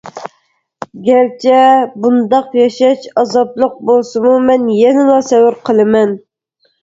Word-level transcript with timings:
گەرچە 1.09 1.57
بۇنداق 2.05 2.55
ياشاش 2.59 3.05
ئازابلىق 3.23 3.77
بولسىمۇ 3.91 4.33
مەن 4.49 4.65
يەنىلا 4.79 5.19
سەۋر 5.31 5.59
قىلىمەن. 5.69 6.17